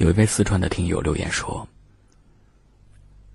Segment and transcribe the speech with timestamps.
[0.00, 1.68] 有一位四川的听友留言说：“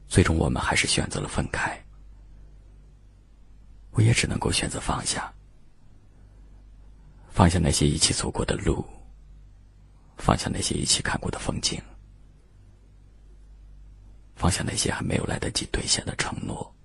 [0.10, 1.80] 最终我们还是选择了分开，
[3.92, 5.32] 我也只能够选择放下，
[7.30, 8.84] 放下那些一起走过的路，
[10.18, 11.80] 放下那些一起看过的风景，
[14.36, 16.76] 放下那些还没有来得及兑现的承诺。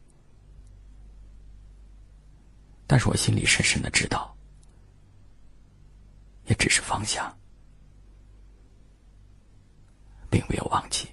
[2.86, 4.36] 但是我心里深深的知道，
[6.48, 7.34] 也只是放下。”
[10.50, 11.06] 并没有忘记。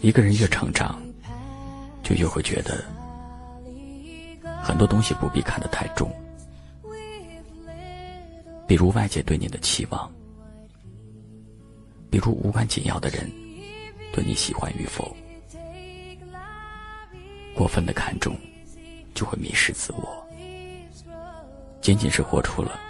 [0.00, 1.02] 一个人越成长，
[2.04, 2.84] 就越会觉得。
[4.64, 6.10] 很多东西不必看得太重，
[8.66, 10.10] 比如外界对你的期望，
[12.10, 13.30] 比如无关紧要的人
[14.10, 15.14] 对你喜欢与否。
[17.54, 18.34] 过分的看重，
[19.14, 20.26] 就会迷失自我，
[21.82, 22.80] 仅仅是活出了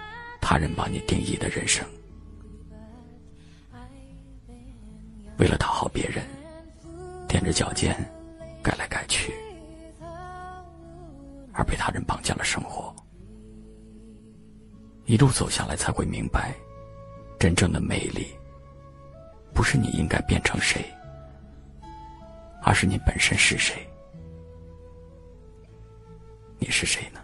[0.40, 1.84] 他人帮你定义的人生。
[5.38, 6.24] 为了讨好别人，
[7.28, 7.92] 踮着脚尖，
[8.62, 9.33] 改来改去。
[11.54, 12.94] 而被他人绑架了生活，
[15.06, 16.52] 一路走下来才会明白，
[17.38, 18.26] 真正的魅力，
[19.54, 20.84] 不是你应该变成谁，
[22.62, 23.76] 而是你本身是谁。
[26.58, 27.20] 你是谁呢？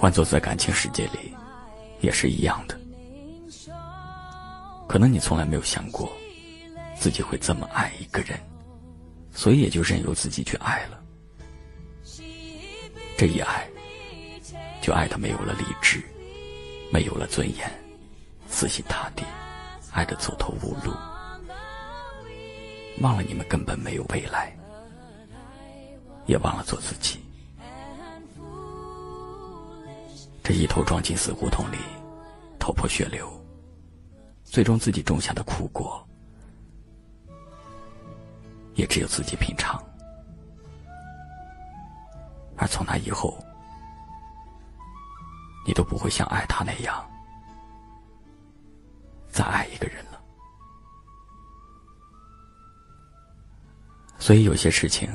[0.00, 1.36] 换做在感情世界里，
[2.00, 2.80] 也是一样的。
[4.88, 6.10] 可能你从来没有想过，
[6.98, 8.40] 自己会这么爱一个人，
[9.30, 10.98] 所以也就任由自己去爱了。
[13.18, 13.68] 这一爱，
[14.80, 16.02] 就爱的没有了理智，
[16.90, 17.70] 没有了尊严，
[18.48, 19.22] 死心塌地，
[19.92, 20.94] 爱的走投无路，
[23.02, 24.56] 忘了你们根本没有未来，
[26.24, 27.20] 也忘了做自己。
[30.42, 31.76] 这一头撞进死胡同里，
[32.58, 33.30] 头破血流，
[34.42, 36.04] 最终自己种下的苦果，
[38.74, 39.80] 也只有自己品尝。
[42.56, 43.42] 而从那以后，
[45.66, 47.08] 你都不会像爱他那样
[49.28, 50.20] 再爱一个人了。
[54.18, 55.08] 所以有些事情，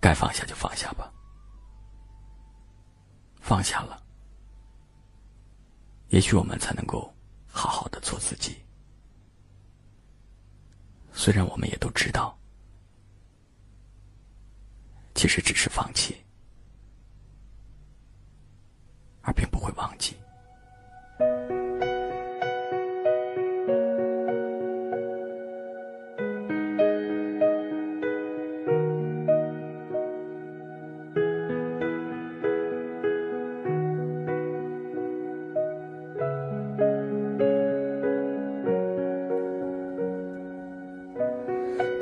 [0.00, 1.12] 该放下就放下吧。
[3.46, 4.02] 放下了，
[6.08, 7.14] 也许我们才能够
[7.46, 8.56] 好好的做自己。
[11.12, 12.36] 虽然我们也都知道，
[15.14, 16.16] 其实只是放弃，
[19.22, 20.16] 而并不会忘记。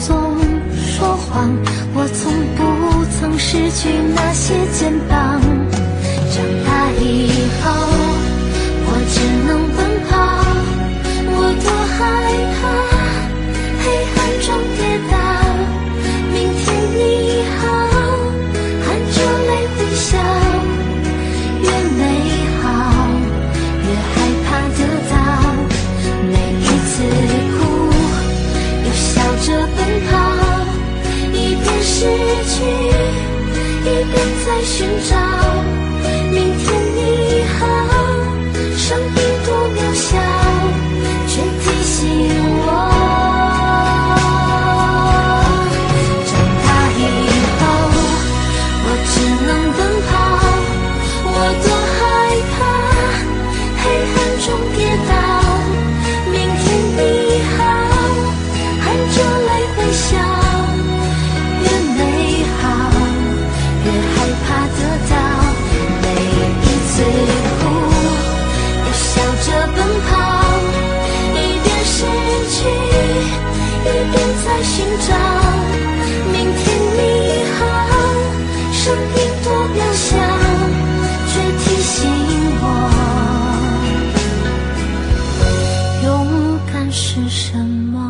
[0.00, 0.34] 总
[0.74, 1.50] 说谎，
[1.94, 5.40] 我从不曾失去那些肩膀。
[6.32, 7.28] 长大以
[7.60, 7.70] 后，
[8.86, 9.59] 我只能
[34.10, 35.79] 一边在寻找。
[74.62, 75.14] 寻找
[76.32, 76.62] 明天
[76.96, 76.98] 你
[77.58, 77.60] 好，
[78.72, 80.08] 声音多渺小，
[81.28, 81.98] 却提醒
[82.60, 82.64] 我，
[86.04, 86.06] 勇
[86.72, 88.09] 敢是什么。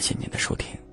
[0.00, 0.89] 感谢您的收听。